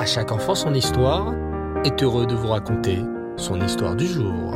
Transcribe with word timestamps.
À 0.00 0.06
chaque 0.06 0.32
enfant 0.32 0.54
son 0.54 0.72
histoire 0.72 1.34
est 1.84 2.02
heureux 2.02 2.24
de 2.24 2.34
vous 2.34 2.48
raconter 2.48 3.00
son 3.36 3.60
histoire 3.60 3.94
du 3.94 4.06
jour. 4.06 4.54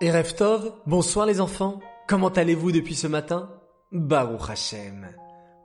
Et 0.00 0.10
Tov, 0.38 0.72
bonsoir 0.86 1.26
les 1.26 1.38
enfants. 1.38 1.80
Comment 2.08 2.30
allez-vous 2.30 2.72
depuis 2.72 2.94
ce 2.94 3.06
matin? 3.08 3.50
Baruch 3.92 4.48
Hashem. 4.48 5.08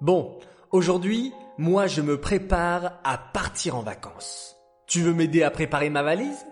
Bon, 0.02 0.38
aujourd'hui, 0.72 1.32
moi 1.58 1.88
je 1.88 2.02
me 2.02 2.20
prépare 2.20 3.00
à 3.06 3.18
partir 3.18 3.78
en 3.78 3.82
vacances. 3.82 4.58
Tu 4.88 5.00
veux 5.00 5.14
m'aider 5.14 5.44
à 5.44 5.50
préparer 5.50 5.90
ma 5.90 6.04
valise? 6.04 6.46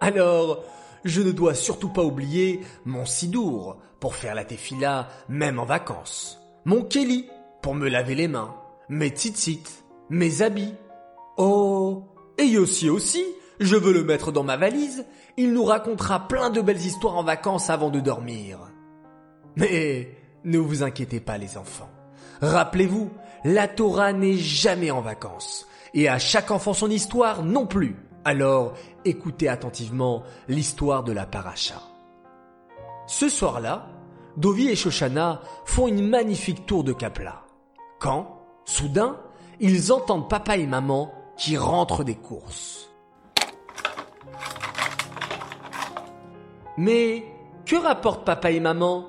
Alors, 0.00 0.64
je 1.04 1.22
ne 1.22 1.30
dois 1.30 1.54
surtout 1.54 1.90
pas 1.90 2.02
oublier 2.02 2.62
mon 2.84 3.06
sidour 3.06 3.76
pour 4.00 4.16
faire 4.16 4.34
la 4.34 4.44
tefila 4.44 5.06
même 5.28 5.60
en 5.60 5.66
vacances. 5.66 6.40
Mon 6.64 6.82
Kelly 6.82 7.30
pour 7.62 7.76
me 7.76 7.88
laver 7.88 8.16
les 8.16 8.26
mains. 8.26 8.56
Mes 8.88 9.08
tzitzit, 9.08 9.84
mes 10.10 10.42
habits. 10.42 10.74
Oh, 11.36 12.04
et 12.38 12.44
Yossi 12.44 12.88
aussi, 12.88 13.24
je 13.60 13.76
veux 13.76 13.92
le 13.92 14.04
mettre 14.04 14.32
dans 14.32 14.44
ma 14.44 14.56
valise. 14.56 15.04
Il 15.36 15.52
nous 15.52 15.64
racontera 15.64 16.26
plein 16.26 16.50
de 16.50 16.60
belles 16.60 16.84
histoires 16.84 17.16
en 17.16 17.22
vacances 17.22 17.70
avant 17.70 17.90
de 17.90 18.00
dormir. 18.00 18.58
Mais 19.56 20.16
ne 20.44 20.58
vous 20.58 20.82
inquiétez 20.82 21.20
pas 21.20 21.38
les 21.38 21.58
enfants. 21.58 21.90
Rappelez-vous, 22.40 23.10
la 23.44 23.68
Torah 23.68 24.12
n'est 24.12 24.36
jamais 24.36 24.90
en 24.90 25.00
vacances. 25.00 25.66
Et 25.94 26.08
à 26.08 26.18
chaque 26.18 26.50
enfant 26.50 26.72
son 26.72 26.90
histoire 26.90 27.42
non 27.44 27.66
plus. 27.66 27.96
Alors, 28.24 28.74
écoutez 29.04 29.48
attentivement 29.48 30.22
l'histoire 30.48 31.02
de 31.02 31.12
la 31.12 31.26
paracha. 31.26 31.82
Ce 33.06 33.28
soir-là, 33.28 33.86
Dovi 34.36 34.68
et 34.68 34.76
Shoshana 34.76 35.40
font 35.64 35.88
une 35.88 36.06
magnifique 36.06 36.66
tour 36.66 36.84
de 36.84 36.92
Kapla. 36.92 37.42
Quand, 37.98 38.37
soudain, 38.68 39.16
ils 39.60 39.92
entendent 39.92 40.28
papa 40.28 40.56
et 40.56 40.66
maman 40.66 41.12
qui 41.36 41.56
rentrent 41.56 42.04
des 42.04 42.14
courses. 42.14 42.90
Mais 46.76 47.24
que 47.64 47.76
rapportent 47.76 48.24
papa 48.24 48.50
et 48.50 48.60
maman? 48.60 49.06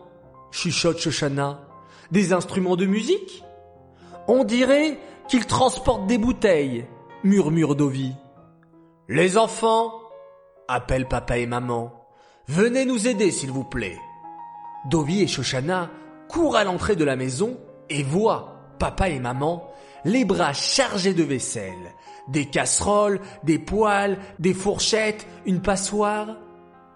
Chuchote 0.52 0.98
Shoshana. 0.98 1.60
Des 2.12 2.34
instruments 2.34 2.76
de 2.76 2.86
musique? 2.86 3.44
On 4.28 4.44
dirait 4.44 5.00
qu'ils 5.28 5.46
transportent 5.46 6.08
des 6.08 6.18
bouteilles, 6.18 6.88
murmure 7.24 7.76
Dovi. 7.76 8.16
Les 9.08 9.38
enfants, 9.38 9.92
appellent 10.68 11.08
papa 11.08 11.38
et 11.38 11.46
maman, 11.46 11.92
venez 12.48 12.86
nous 12.86 13.08
aider 13.08 13.32
s'il 13.32 13.52
vous 13.52 13.64
plaît. 13.64 13.98
Dovi 14.90 15.22
et 15.22 15.28
Shoshana 15.28 15.90
courent 16.28 16.56
à 16.56 16.64
l'entrée 16.64 16.96
de 16.96 17.04
la 17.04 17.16
maison 17.16 17.58
et 17.90 18.04
voient 18.04 18.59
papa 18.80 19.10
et 19.10 19.20
maman 19.20 19.72
les 20.06 20.26
bras 20.26 20.54
chargés 20.54 21.14
de 21.14 21.24
vaisselle, 21.24 21.94
des 22.30 22.46
casseroles, 22.46 23.20
des 23.44 23.60
poêles, 23.60 24.18
des 24.40 24.54
fourchettes, 24.54 25.28
une 25.46 25.62
passoire. 25.62 26.38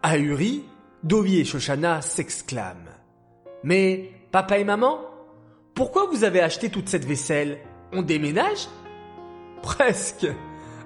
Ahuri, 0.01 0.63
Dovi 1.03 1.39
et 1.39 1.45
Shoshana 1.45 2.01
s'exclament. 2.01 2.89
Mais 3.63 4.11
papa 4.31 4.57
et 4.57 4.63
maman, 4.63 4.99
pourquoi 5.73 6.07
vous 6.07 6.23
avez 6.23 6.41
acheté 6.41 6.69
toute 6.69 6.89
cette 6.89 7.05
vaisselle? 7.05 7.59
On 7.91 8.01
déménage? 8.01 8.67
Presque, 9.61 10.27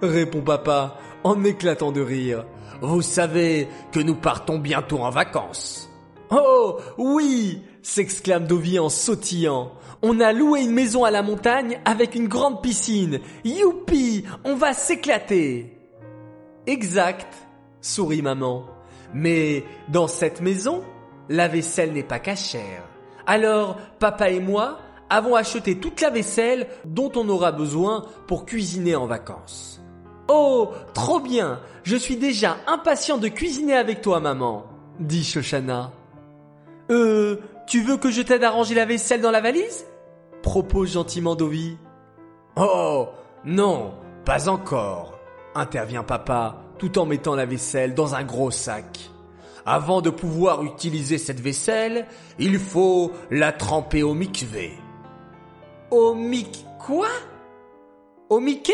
répond 0.02 0.42
papa 0.42 0.98
en 1.24 1.44
éclatant 1.44 1.92
de 1.92 2.02
rire. 2.02 2.46
Vous 2.82 3.02
savez 3.02 3.68
que 3.92 4.00
nous 4.00 4.16
partons 4.16 4.60
bientôt 4.60 5.00
en 5.00 5.10
vacances. 5.10 5.90
Oh 6.30 6.78
oui 6.98 7.64
s'exclame 7.88 8.48
Dovi 8.48 8.80
en 8.80 8.90
sautillant. 8.90 9.72
On 10.02 10.20
a 10.20 10.34
loué 10.34 10.62
une 10.62 10.74
maison 10.74 11.06
à 11.06 11.12
la 11.12 11.24
montagne 11.24 11.80
avec 11.86 12.16
une 12.16 12.28
grande 12.28 12.62
piscine. 12.62 13.22
Youpi 13.46 14.26
On 14.44 14.56
va 14.56 14.74
s'éclater 14.74 15.74
Exact, 16.68 17.34
sourit 17.80 18.22
maman. 18.22 18.66
Mais 19.14 19.64
dans 19.88 20.08
cette 20.08 20.42
maison, 20.42 20.84
la 21.30 21.48
vaisselle 21.48 21.94
n'est 21.94 22.04
pas 22.04 22.20
cachère. 22.20 22.84
Alors, 23.26 23.78
papa 24.00 24.30
et 24.32 24.42
moi 24.42 24.80
avons 25.10 25.36
acheté 25.36 25.80
toute 25.80 26.02
la 26.02 26.10
vaisselle 26.10 26.68
dont 26.84 27.12
on 27.16 27.30
aura 27.30 27.54
besoin 27.54 28.06
pour 28.28 28.46
cuisiner 28.46 28.98
en 28.98 29.08
vacances. 29.08 29.82
Oh, 30.28 30.72
trop 30.94 31.22
bien 31.22 31.62
Je 31.84 31.96
suis 31.96 32.18
déjà 32.18 32.58
impatient 32.68 33.18
de 33.18 33.30
cuisiner 33.30 33.76
avec 33.76 34.02
toi, 34.02 34.20
maman, 34.20 34.66
dit 35.00 35.24
Shoshana. 35.24 35.94
Euh, 36.90 37.38
tu 37.68 37.82
veux 37.82 37.98
que 37.98 38.10
je 38.10 38.22
t'aide 38.22 38.44
à 38.44 38.50
ranger 38.50 38.74
la 38.74 38.86
vaisselle 38.86 39.22
dans 39.22 39.32
la 39.32 39.42
valise? 39.42 39.86
Propose 40.42 40.94
gentiment 40.94 41.36
Dovi. 41.36 41.78
Oh, 42.56 43.10
non, 43.46 43.94
pas 44.26 44.50
encore, 44.50 45.20
intervient 45.54 46.04
papa 46.04 46.64
tout 46.80 46.98
en 46.98 47.06
mettant 47.06 47.36
la 47.36 47.46
vaisselle 47.46 47.94
dans 47.94 48.16
un 48.16 48.24
gros 48.24 48.52
sac. 48.52 49.12
Avant 49.66 50.02
de 50.02 50.10
pouvoir 50.10 50.64
utiliser 50.64 51.18
cette 51.18 51.42
vaisselle, 51.42 52.08
il 52.40 52.58
faut 52.58 53.12
la 53.30 53.52
tremper 53.52 54.02
au 54.02 54.14
mikvé. 54.14 54.72
Au 55.92 56.16
mik 56.16 56.66
quoi? 56.80 57.10
Au 58.30 58.42
Mickey 58.42 58.74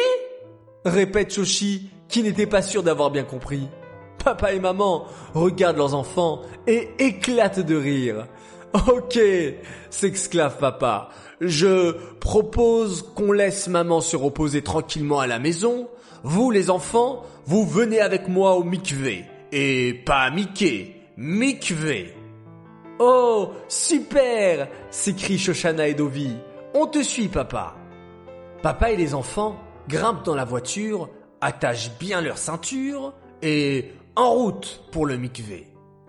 répète 0.83 1.33
Shoshi, 1.33 1.89
qui 2.07 2.23
n'était 2.23 2.47
pas 2.47 2.61
sûr 2.61 2.81
d'avoir 2.81 3.11
bien 3.11 3.23
compris. 3.23 3.69
Papa 4.23 4.53
et 4.53 4.59
maman 4.59 5.05
regardent 5.33 5.77
leurs 5.77 5.93
enfants 5.93 6.41
et 6.65 6.89
éclatent 6.97 7.59
de 7.59 7.75
rire. 7.75 8.27
Ok, 8.73 9.19
s'exclave 9.91 10.57
papa. 10.57 11.09
Je 11.39 11.91
propose 12.19 13.03
qu'on 13.15 13.31
laisse 13.31 13.67
maman 13.67 14.01
se 14.01 14.15
reposer 14.17 14.63
tranquillement 14.63 15.19
à 15.19 15.27
la 15.27 15.37
maison. 15.37 15.87
Vous 16.23 16.49
les 16.49 16.69
enfants, 16.69 17.23
vous 17.45 17.65
venez 17.65 17.99
avec 17.99 18.27
moi 18.27 18.55
au 18.55 18.63
mikvé. 18.63 19.25
Et 19.51 19.93
pas 20.05 20.31
Mickey, 20.31 20.95
Mikvé. 21.17 22.15
Oh, 22.97 23.51
super 23.67 24.67
s'écrit 24.89 25.37
Shoshana 25.37 25.87
et 25.87 25.93
Dovi. 25.93 26.35
On 26.73 26.87
te 26.87 27.03
suit, 27.03 27.27
papa. 27.27 27.75
Papa 28.63 28.91
et 28.91 28.97
les 28.97 29.13
enfants 29.13 29.57
grimpent 29.87 30.25
dans 30.25 30.35
la 30.35 30.45
voiture, 30.45 31.09
attachent 31.41 31.91
bien 31.99 32.21
leur 32.21 32.37
ceinture 32.39 33.13
et 33.43 33.91
en 34.15 34.31
route 34.31 34.83
pour 34.91 35.05
le 35.05 35.17
mikvé. 35.17 35.67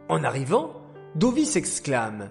En 0.09 0.25
arrivant, 0.25 0.73
Dovi 1.15 1.45
s'exclame. 1.45 2.31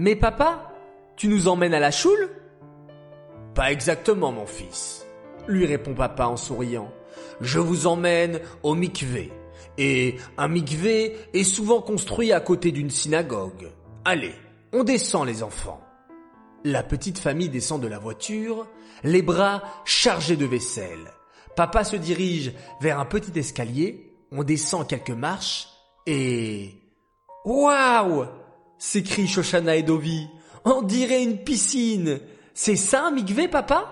Mais 0.00 0.14
papa, 0.14 0.72
tu 1.16 1.26
nous 1.26 1.48
emmènes 1.48 1.74
à 1.74 1.80
la 1.80 1.90
choule? 1.90 2.30
Pas 3.56 3.72
exactement, 3.72 4.30
mon 4.30 4.46
fils, 4.46 5.04
lui 5.48 5.66
répond 5.66 5.92
papa 5.92 6.26
en 6.26 6.36
souriant. 6.36 6.88
Je 7.40 7.58
vous 7.58 7.88
emmène 7.88 8.38
au 8.62 8.76
mikvé. 8.76 9.32
Et 9.76 10.14
un 10.36 10.46
mikvé 10.46 11.16
est 11.34 11.42
souvent 11.42 11.82
construit 11.82 12.30
à 12.32 12.38
côté 12.38 12.70
d'une 12.70 12.90
synagogue. 12.90 13.72
Allez, 14.04 14.36
on 14.72 14.84
descend 14.84 15.26
les 15.26 15.42
enfants. 15.42 15.80
La 16.62 16.84
petite 16.84 17.18
famille 17.18 17.48
descend 17.48 17.82
de 17.82 17.88
la 17.88 17.98
voiture, 17.98 18.68
les 19.02 19.22
bras 19.22 19.64
chargés 19.84 20.36
de 20.36 20.46
vaisselle. 20.46 21.10
Papa 21.56 21.82
se 21.82 21.96
dirige 21.96 22.52
vers 22.80 23.00
un 23.00 23.04
petit 23.04 23.36
escalier, 23.36 24.14
on 24.30 24.44
descend 24.44 24.86
quelques 24.86 25.10
marches 25.10 25.66
et... 26.06 26.76
Waouh 27.44 28.28
s'écrie 28.78 29.26
Shoshana 29.26 29.76
et 29.76 29.82
Dovi. 29.82 30.28
On 30.64 30.82
dirait 30.82 31.22
une 31.22 31.38
piscine. 31.38 32.20
C'est 32.54 32.76
ça 32.76 33.06
un 33.06 33.10
mikvé, 33.10 33.48
papa? 33.48 33.86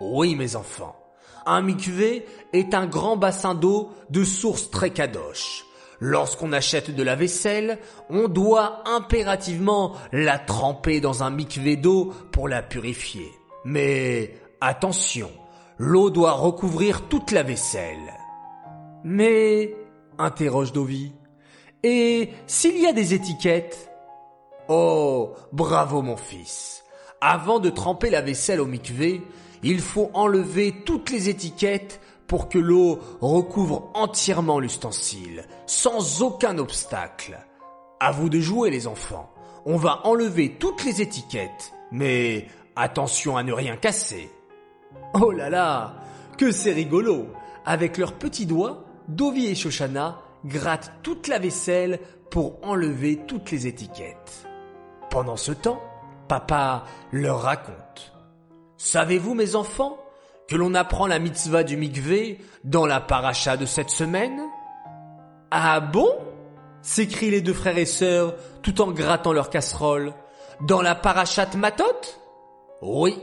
Oui, 0.00 0.34
mes 0.34 0.56
enfants. 0.56 0.96
Un 1.46 1.62
mikvé 1.62 2.26
est 2.52 2.74
un 2.74 2.86
grand 2.86 3.16
bassin 3.16 3.54
d'eau 3.54 3.90
de 4.10 4.24
source 4.24 4.70
très 4.70 4.90
kadosh. 4.90 5.64
Lorsqu'on 6.00 6.52
achète 6.52 6.94
de 6.94 7.02
la 7.02 7.16
vaisselle, 7.16 7.78
on 8.10 8.28
doit 8.28 8.82
impérativement 8.86 9.94
la 10.12 10.38
tremper 10.38 11.00
dans 11.00 11.22
un 11.22 11.30
mikvé 11.30 11.76
d'eau 11.76 12.12
pour 12.32 12.48
la 12.48 12.62
purifier. 12.62 13.30
Mais 13.64 14.34
attention, 14.60 15.30
l'eau 15.78 16.10
doit 16.10 16.32
recouvrir 16.32 17.08
toute 17.08 17.30
la 17.30 17.42
vaisselle. 17.42 18.12
Mais, 19.04 19.76
interroge 20.18 20.72
Dovi, 20.72 21.12
et 21.82 22.30
s'il 22.46 22.78
y 22.80 22.86
a 22.86 22.92
des 22.92 23.12
étiquettes 23.12 23.90
Oh, 24.68 25.34
bravo 25.52 26.00
mon 26.00 26.16
fils. 26.16 26.84
Avant 27.20 27.58
de 27.58 27.68
tremper 27.68 28.08
la 28.08 28.22
vaisselle 28.22 28.60
au 28.60 28.66
mikvé, 28.66 29.22
il 29.62 29.80
faut 29.80 30.10
enlever 30.14 30.82
toutes 30.84 31.10
les 31.10 31.28
étiquettes 31.28 32.00
pour 32.26 32.48
que 32.48 32.58
l'eau 32.58 32.98
recouvre 33.20 33.90
entièrement 33.94 34.58
l'ustensile, 34.58 35.44
sans 35.66 36.22
aucun 36.22 36.56
obstacle. 36.58 37.38
À 38.00 38.10
vous 38.10 38.30
de 38.30 38.40
jouer 38.40 38.70
les 38.70 38.86
enfants. 38.86 39.30
On 39.66 39.76
va 39.76 40.06
enlever 40.06 40.56
toutes 40.58 40.84
les 40.84 41.02
étiquettes, 41.02 41.72
mais 41.92 42.46
attention 42.76 43.36
à 43.36 43.42
ne 43.42 43.52
rien 43.52 43.76
casser. 43.76 44.30
Oh 45.14 45.30
là 45.30 45.50
là, 45.50 45.96
que 46.38 46.50
c'est 46.52 46.72
rigolo. 46.72 47.26
Avec 47.66 47.98
leurs 47.98 48.14
petits 48.14 48.46
doigts, 48.46 48.84
Dovi 49.08 49.46
et 49.46 49.54
Shoshana 49.54 50.20
grattent 50.44 50.92
toute 51.02 51.28
la 51.28 51.38
vaisselle 51.38 52.00
pour 52.30 52.58
enlever 52.62 53.20
toutes 53.26 53.50
les 53.50 53.66
étiquettes. 53.66 54.46
Pendant 55.10 55.36
ce 55.36 55.52
temps, 55.52 55.82
papa 56.28 56.84
leur 57.12 57.42
raconte. 57.42 58.12
Savez-vous, 58.76 59.34
mes 59.34 59.54
enfants, 59.56 59.98
que 60.48 60.56
l'on 60.56 60.74
apprend 60.74 61.06
la 61.06 61.18
mitzvah 61.18 61.64
du 61.64 61.76
mikvé 61.76 62.38
dans 62.64 62.86
la 62.86 63.00
paracha 63.00 63.56
de 63.56 63.66
cette 63.66 63.90
semaine? 63.90 64.40
Ah 65.50 65.80
bon? 65.80 66.08
s'écrient 66.82 67.30
les 67.30 67.40
deux 67.40 67.54
frères 67.54 67.78
et 67.78 67.86
sœurs 67.86 68.34
tout 68.62 68.82
en 68.82 68.92
grattant 68.92 69.32
leur 69.32 69.48
casserole. 69.48 70.12
Dans 70.60 70.82
la 70.82 70.94
parachat 70.94 71.48
Matot? 71.56 71.84
Oui, 72.82 73.18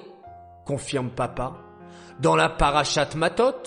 confirme 0.66 1.12
papa. 1.12 1.54
Dans 2.20 2.36
la 2.36 2.50
parachat 2.50 3.10
Matot, 3.16 3.62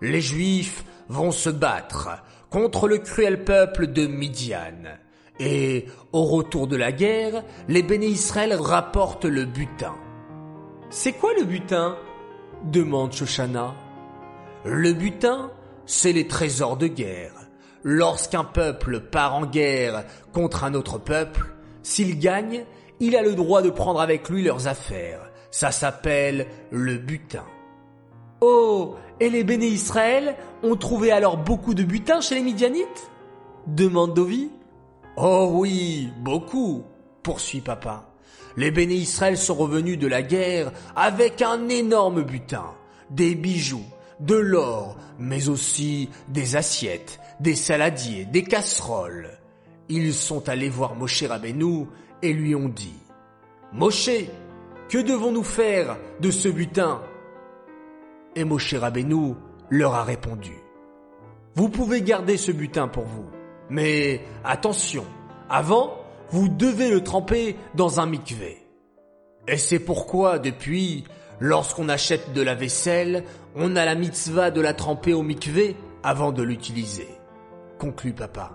les 0.00 0.20
Juifs 0.20 0.84
vont 1.08 1.32
se 1.32 1.50
battre 1.50 2.10
contre 2.48 2.88
le 2.88 2.98
cruel 2.98 3.44
peuple 3.44 3.88
de 3.88 4.06
Midian. 4.06 4.98
Et 5.40 5.86
au 6.12 6.24
retour 6.24 6.66
de 6.66 6.76
la 6.76 6.92
guerre, 6.92 7.42
les 7.66 7.82
béné 7.82 8.06
Israël 8.06 8.52
rapportent 8.54 9.24
le 9.24 9.46
butin. 9.46 9.94
C'est 10.90 11.12
quoi 11.12 11.32
le 11.34 11.44
butin? 11.44 11.96
demande 12.64 13.14
Shoshana. 13.14 13.74
Le 14.64 14.92
butin, 14.92 15.50
c'est 15.86 16.12
les 16.12 16.26
trésors 16.26 16.76
de 16.76 16.88
guerre. 16.88 17.32
Lorsqu'un 17.82 18.44
peuple 18.44 19.00
part 19.00 19.34
en 19.34 19.46
guerre 19.46 20.04
contre 20.34 20.64
un 20.64 20.74
autre 20.74 20.98
peuple, 20.98 21.46
s'il 21.82 22.18
gagne, 22.18 22.64
il 23.00 23.16
a 23.16 23.22
le 23.22 23.34
droit 23.34 23.62
de 23.62 23.70
prendre 23.70 24.02
avec 24.02 24.28
lui 24.28 24.42
leurs 24.42 24.68
affaires. 24.68 25.30
Ça 25.50 25.70
s'appelle 25.70 26.46
le 26.70 26.98
butin. 26.98 27.46
Oh, 28.42 28.96
et 29.20 29.30
les 29.30 29.42
béné 29.42 29.66
Israël 29.66 30.36
ont 30.62 30.76
trouvé 30.76 31.10
alors 31.10 31.38
beaucoup 31.38 31.72
de 31.72 31.82
butin 31.82 32.20
chez 32.20 32.34
les 32.34 32.42
Midianites? 32.42 33.10
demande 33.66 34.12
Dovi. 34.12 34.50
Oh 35.22 35.50
oui, 35.52 36.08
beaucoup, 36.16 36.82
poursuit 37.22 37.60
papa. 37.60 38.10
Les 38.56 38.70
béné 38.70 38.94
Israël 38.94 39.36
sont 39.36 39.54
revenus 39.54 39.98
de 39.98 40.06
la 40.06 40.22
guerre 40.22 40.72
avec 40.96 41.42
un 41.42 41.68
énorme 41.68 42.22
butin, 42.22 42.64
des 43.10 43.34
bijoux, 43.34 43.84
de 44.20 44.34
l'or, 44.34 44.96
mais 45.18 45.50
aussi 45.50 46.08
des 46.28 46.56
assiettes, 46.56 47.20
des 47.38 47.54
saladiers, 47.54 48.24
des 48.24 48.44
casseroles. 48.44 49.38
Ils 49.90 50.14
sont 50.14 50.48
allés 50.48 50.70
voir 50.70 50.94
Moshe 50.94 51.22
Rabbeinu 51.24 51.84
et 52.22 52.32
lui 52.32 52.54
ont 52.54 52.70
dit 52.70 52.98
Moshe, 53.74 54.08
que 54.88 54.98
devons-nous 54.98 55.44
faire 55.44 55.98
de 56.20 56.30
ce 56.30 56.48
butin? 56.48 57.02
Et 58.36 58.44
Moshe 58.44 58.72
Rabbeinu 58.72 59.34
leur 59.68 59.96
a 59.96 60.02
répondu 60.02 60.54
Vous 61.56 61.68
pouvez 61.68 62.00
garder 62.00 62.38
ce 62.38 62.52
butin 62.52 62.88
pour 62.88 63.04
vous, 63.04 63.26
mais 63.70 64.20
attention, 64.44 65.04
avant, 65.48 65.96
vous 66.30 66.48
devez 66.48 66.90
le 66.90 67.02
tremper 67.02 67.56
dans 67.74 68.00
un 68.00 68.06
mikvé. 68.06 68.58
Et 69.48 69.56
c'est 69.56 69.78
pourquoi, 69.78 70.38
depuis, 70.38 71.04
lorsqu'on 71.38 71.88
achète 71.88 72.32
de 72.32 72.42
la 72.42 72.54
vaisselle, 72.54 73.24
on 73.56 73.76
a 73.76 73.84
la 73.84 73.94
mitzvah 73.94 74.50
de 74.50 74.60
la 74.60 74.74
tremper 74.74 75.14
au 75.14 75.22
mikvé 75.22 75.76
avant 76.02 76.32
de 76.32 76.42
l'utiliser. 76.42 77.08
Conclut 77.78 78.12
papa. 78.12 78.52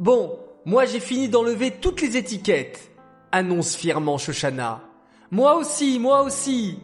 Bon, 0.00 0.38
moi 0.64 0.84
j'ai 0.84 1.00
fini 1.00 1.28
d'enlever 1.28 1.70
toutes 1.70 2.00
les 2.00 2.16
étiquettes, 2.16 2.90
annonce 3.32 3.76
fièrement 3.76 4.18
Shoshana. 4.18 4.80
Moi 5.30 5.56
aussi, 5.56 5.98
moi 5.98 6.22
aussi, 6.22 6.78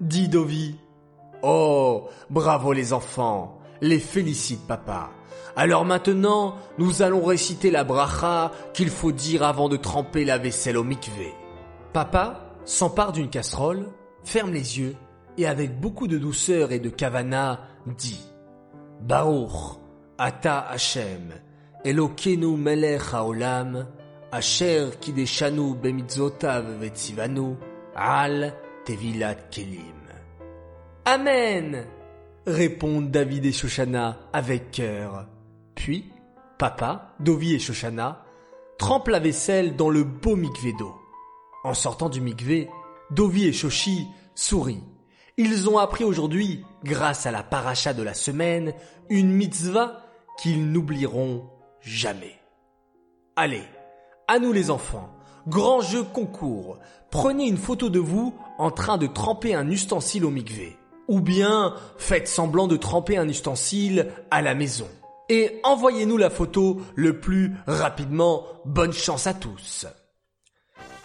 dit 0.00 0.28
Dovi. 0.28 0.76
Oh, 1.42 2.08
bravo 2.30 2.72
les 2.72 2.92
enfants, 2.92 3.58
les 3.80 3.98
félicite 3.98 4.66
papa. 4.66 5.10
Alors 5.56 5.86
maintenant, 5.86 6.56
nous 6.78 7.00
allons 7.00 7.24
réciter 7.24 7.70
la 7.70 7.82
bracha 7.82 8.52
qu'il 8.74 8.90
faut 8.90 9.12
dire 9.12 9.42
avant 9.42 9.70
de 9.70 9.78
tremper 9.78 10.26
la 10.26 10.36
vaisselle 10.36 10.76
au 10.76 10.84
mikvé. 10.84 11.32
Papa 11.94 12.52
s'empare 12.66 13.12
d'une 13.12 13.30
casserole, 13.30 13.88
ferme 14.22 14.52
les 14.52 14.78
yeux 14.78 14.94
et 15.38 15.46
avec 15.46 15.80
beaucoup 15.80 16.08
de 16.08 16.18
douceur 16.18 16.72
et 16.72 16.78
de 16.78 16.90
kavana 16.90 17.60
dit 17.86 18.20
Baruch, 19.00 19.78
Ata 20.18 20.58
Hashem, 20.58 21.32
Elokenu 21.84 22.56
melech 22.56 23.14
haolam, 23.14 23.86
Asher 24.32 24.90
kideshanu 25.00 25.74
bemitzvotav 25.74 26.80
vetzivanu, 26.80 27.54
al 27.94 28.52
tevilat 28.84 29.48
kelim. 29.50 29.80
Amen 31.06 31.86
répondent 32.46 33.10
David 33.10 33.46
et 33.46 33.52
Shoshana 33.52 34.18
avec 34.32 34.70
cœur. 34.70 35.26
Puis, 35.76 36.10
papa, 36.58 37.14
Dovi 37.20 37.54
et 37.54 37.60
Shoshana 37.60 38.24
trempent 38.78 39.08
la 39.08 39.20
vaisselle 39.20 39.76
dans 39.76 39.90
le 39.90 40.02
beau 40.02 40.34
mikvé 40.34 40.72
d'eau. 40.72 40.96
En 41.62 41.74
sortant 41.74 42.08
du 42.08 42.20
mikvé, 42.20 42.68
Dovi 43.10 43.46
et 43.46 43.52
Shoshi 43.52 44.08
sourient. 44.34 44.82
Ils 45.36 45.68
ont 45.68 45.78
appris 45.78 46.02
aujourd'hui, 46.02 46.64
grâce 46.82 47.26
à 47.26 47.30
la 47.30 47.42
paracha 47.42 47.92
de 47.92 48.02
la 48.02 48.14
semaine, 48.14 48.72
une 49.10 49.30
mitzvah 49.30 50.02
qu'ils 50.38 50.72
n'oublieront 50.72 51.48
jamais. 51.82 52.34
Allez, 53.36 53.62
à 54.28 54.38
nous 54.38 54.52
les 54.52 54.70
enfants, 54.70 55.10
grand 55.46 55.82
jeu 55.82 56.02
concours. 56.02 56.78
Prenez 57.10 57.46
une 57.46 57.58
photo 57.58 57.90
de 57.90 57.98
vous 57.98 58.34
en 58.58 58.70
train 58.70 58.96
de 58.96 59.06
tremper 59.06 59.54
un 59.54 59.70
ustensile 59.70 60.24
au 60.24 60.30
mikvé. 60.30 60.76
Ou 61.08 61.20
bien 61.20 61.74
faites 61.98 62.28
semblant 62.28 62.66
de 62.66 62.76
tremper 62.76 63.18
un 63.18 63.28
ustensile 63.28 64.10
à 64.30 64.42
la 64.42 64.54
maison 64.54 64.88
et 65.28 65.60
envoyez-nous 65.62 66.16
la 66.16 66.30
photo 66.30 66.80
le 66.94 67.18
plus 67.20 67.52
rapidement. 67.66 68.44
Bonne 68.64 68.92
chance 68.92 69.26
à 69.26 69.34
tous. 69.34 69.86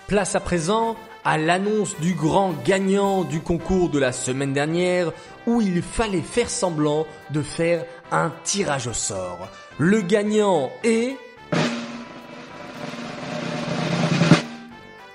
Place 0.08 0.36
à 0.36 0.40
présent 0.40 0.96
à 1.24 1.38
l'annonce 1.38 2.00
du 2.00 2.14
grand 2.14 2.54
gagnant 2.66 3.24
du 3.24 3.40
concours 3.40 3.90
de 3.90 4.00
la 4.00 4.12
semaine 4.12 4.54
dernière 4.54 5.12
où 5.48 5.62
il 5.62 5.82
fallait 5.82 6.22
faire 6.22 6.50
semblant 6.50 7.06
de 7.30 7.42
faire 7.42 7.86
un 8.12 8.32
tirage 8.44 8.88
au 8.88 8.94
sort. 8.94 9.48
Le 9.78 10.02
gagnant 10.02 10.72
est... 10.84 11.16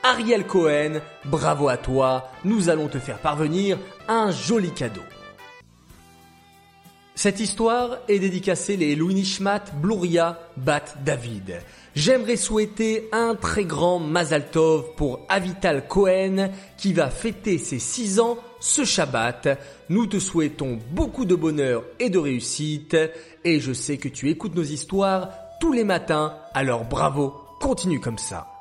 Ariel 0.03 0.47
Cohen, 0.47 1.01
bravo 1.25 1.69
à 1.69 1.77
toi, 1.77 2.31
nous 2.45 2.69
allons 2.69 2.87
te 2.87 3.01
faire 3.01 3.19
parvenir 3.19 3.77
un 4.07 4.31
joli 4.31 4.71
cadeau. 4.71 5.03
Cette 7.19 7.41
histoire 7.41 7.97
est 8.09 8.19
dédicacée 8.19 8.77
les 8.77 8.95
Louis 8.95 9.15
Nishmat 9.15 9.65
Bluria 9.81 10.39
Bat 10.59 10.85
David. 11.03 11.63
J'aimerais 11.95 12.37
souhaiter 12.37 13.09
un 13.11 13.35
très 13.35 13.65
grand 13.65 13.99
Mazal 13.99 14.51
Tov 14.51 14.95
pour 14.99 15.25
Avital 15.31 15.89
Cohen 15.89 16.51
qui 16.77 16.93
va 16.93 17.09
fêter 17.09 17.57
ses 17.57 17.79
6 17.79 18.21
ans 18.21 18.37
ce 18.61 18.85
Shabbat. 18.85 19.59
Nous 19.89 20.05
te 20.07 20.19
souhaitons 20.19 20.79
beaucoup 20.91 21.25
de 21.25 21.35
bonheur 21.35 21.85
et 21.99 22.11
de 22.11 22.19
réussite 22.19 22.99
et 23.45 23.61
je 23.61 23.73
sais 23.73 23.97
que 23.97 24.09
tu 24.09 24.29
écoutes 24.29 24.55
nos 24.55 24.63
histoires 24.63 25.31
tous 25.59 25.73
les 25.73 25.85
matins, 25.85 26.35
alors 26.53 26.85
bravo, 26.85 27.33
continue 27.61 27.99
comme 27.99 28.19
ça. 28.19 28.56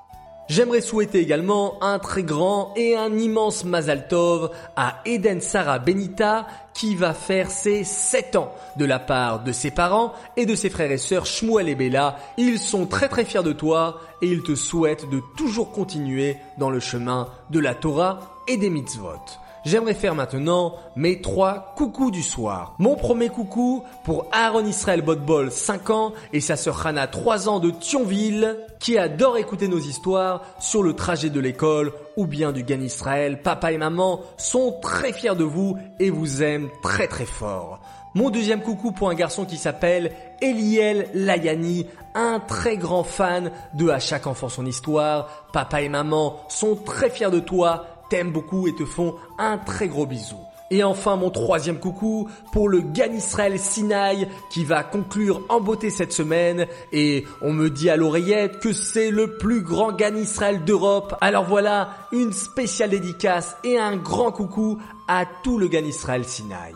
J'aimerais 0.47 0.81
souhaiter 0.81 1.19
également 1.19 1.81
un 1.81 1.97
très 1.97 2.21
grand 2.21 2.71
et 2.75 2.95
un 2.95 3.17
immense 3.17 3.65
Mazal 3.65 4.07
Tov 4.07 4.51
à 4.75 5.01
Eden 5.05 5.41
Sarah 5.41 5.79
Benita 5.79 6.45
qui 6.75 6.95
va 6.95 7.15
faire 7.15 7.49
ses 7.49 7.83
7 7.83 8.35
ans 8.35 8.53
de 8.77 8.85
la 8.85 8.99
part 8.99 9.43
de 9.43 9.51
ses 9.51 9.71
parents 9.71 10.13
et 10.37 10.45
de 10.45 10.53
ses 10.53 10.69
frères 10.69 10.91
et 10.91 10.99
sœurs 10.99 11.25
Shmuel 11.25 11.67
et 11.67 11.73
Bella. 11.73 12.17
Ils 12.37 12.59
sont 12.59 12.85
très 12.85 13.09
très 13.09 13.25
fiers 13.25 13.41
de 13.41 13.53
toi 13.53 14.01
et 14.21 14.27
ils 14.27 14.43
te 14.43 14.53
souhaitent 14.53 15.09
de 15.09 15.19
toujours 15.35 15.71
continuer 15.71 16.37
dans 16.59 16.69
le 16.69 16.79
chemin 16.79 17.27
de 17.49 17.59
la 17.59 17.73
Torah 17.73 18.19
et 18.47 18.57
des 18.57 18.69
mitzvot 18.69 19.19
j'aimerais 19.65 19.93
faire 19.93 20.15
maintenant 20.15 20.75
mes 20.95 21.21
trois 21.21 21.73
coucous 21.75 22.11
du 22.11 22.23
soir. 22.23 22.75
Mon 22.79 22.95
premier 22.95 23.29
coucou 23.29 23.83
pour 24.03 24.27
Aaron 24.31 24.65
Israël 24.65 25.01
Botbol, 25.01 25.51
5 25.51 25.89
ans, 25.89 26.13
et 26.31 26.39
sa 26.39 26.55
sœur 26.55 26.85
Hannah, 26.85 27.07
3 27.07 27.49
ans 27.49 27.59
de 27.59 27.71
Thionville, 27.71 28.57
qui 28.79 28.97
adore 28.97 29.37
écouter 29.37 29.67
nos 29.67 29.79
histoires 29.79 30.41
sur 30.59 30.83
le 30.83 30.93
trajet 30.93 31.29
de 31.29 31.39
l'école 31.39 31.91
ou 32.15 32.27
bien 32.27 32.51
du 32.51 32.63
Gan 32.63 32.81
Israël. 32.81 33.41
Papa 33.41 33.71
et 33.71 33.77
maman 33.77 34.21
sont 34.37 34.79
très 34.81 35.11
fiers 35.11 35.35
de 35.35 35.43
vous 35.43 35.77
et 35.99 36.09
vous 36.09 36.43
aiment 36.43 36.69
très 36.81 37.07
très 37.07 37.25
fort. 37.25 37.79
Mon 38.15 38.29
deuxième 38.29 38.61
coucou 38.61 38.93
pour 38.93 39.09
un 39.09 39.13
garçon 39.13 39.43
qui 39.43 39.57
s'appelle 39.57 40.13
Eliel 40.41 41.09
Layani, 41.13 41.85
un 42.13 42.39
très 42.39 42.77
grand 42.77 43.03
fan 43.03 43.51
de 43.73 43.89
À 43.89 43.99
chaque 43.99 44.25
enfant 44.25 44.47
son 44.47 44.65
histoire. 44.65 45.49
Papa 45.51 45.81
et 45.81 45.89
maman 45.89 46.39
sont 46.47 46.75
très 46.77 47.09
fiers 47.09 47.29
de 47.29 47.41
toi 47.41 47.94
t'aiment 48.09 48.31
beaucoup 48.31 48.67
et 48.67 48.75
te 48.75 48.85
font 48.85 49.15
un 49.37 49.57
très 49.57 49.87
gros 49.87 50.05
bisou. 50.05 50.37
Et 50.71 50.83
enfin 50.83 51.15
mon 51.15 51.29
troisième 51.29 51.79
coucou 51.79 52.27
pour 52.51 52.69
le 52.69 52.81
Gan 52.81 53.13
Israël 53.13 53.59
Sinaï 53.59 54.27
qui 54.49 54.65
va 54.65 54.83
conclure 54.83 55.41
en 55.49 55.61
beauté 55.61 55.91
cette 55.91 56.11
semaine 56.11 56.65
et 56.91 57.25
on 57.41 57.53
me 57.53 57.69
dit 57.69 57.89
à 57.89 57.97
l'oreillette 57.97 58.59
que 58.59 58.73
c'est 58.73 59.11
le 59.11 59.37
plus 59.37 59.61
grand 59.61 59.91
Gan 59.91 60.15
Israël 60.15 60.63
d'Europe. 60.65 61.15
Alors 61.21 61.45
voilà 61.45 61.89
une 62.11 62.33
spéciale 62.33 62.89
dédicace 62.89 63.55
et 63.63 63.77
un 63.77 63.95
grand 63.95 64.31
coucou 64.31 64.79
à 65.07 65.25
tout 65.43 65.59
le 65.59 65.67
Gan 65.67 65.83
Israël 65.85 66.25
Sinaï. 66.25 66.73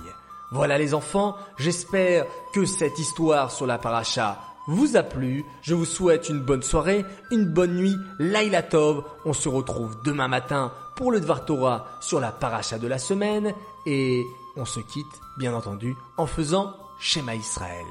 Voilà 0.52 0.78
les 0.78 0.94
enfants, 0.94 1.36
j'espère 1.58 2.26
que 2.54 2.66
cette 2.66 3.00
histoire 3.00 3.52
sur 3.52 3.66
la 3.66 3.80
paracha 3.80 4.40
vous 4.68 4.98
a 4.98 5.04
plu. 5.04 5.46
Je 5.64 5.74
vous 5.74 5.86
souhaite 5.86 6.30
une 6.30 6.42
bonne 6.42 6.62
soirée, 6.62 7.04
une 7.32 7.46
bonne 7.46 7.76
nuit, 7.76 7.96
Laila 8.20 8.62
Tov. 8.62 9.04
On 9.26 9.34
se 9.34 9.50
retrouve 9.50 9.98
demain 10.04 10.28
matin 10.28 10.72
pour 11.00 11.14
le 11.14 11.22
Dvar 11.22 11.46
Torah 11.46 11.86
sur 12.02 12.20
la 12.20 12.34
paracha 12.34 12.78
de 12.78 12.86
la 12.86 12.98
semaine 12.98 13.56
et 13.86 14.28
on 14.58 14.66
se 14.66 14.82
quitte 14.82 15.22
bien 15.38 15.54
entendu 15.54 15.96
en 16.18 16.26
faisant 16.26 16.76
Shema 17.00 17.36
Israël. 17.36 17.86